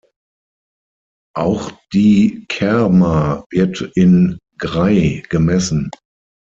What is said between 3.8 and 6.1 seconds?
in Gray gemessen.